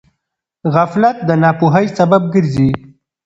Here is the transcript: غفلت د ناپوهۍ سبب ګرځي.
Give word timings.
غفلت 0.73 1.17
د 1.27 1.29
ناپوهۍ 1.43 1.85
سبب 1.97 2.23
ګرځي. 2.33 2.69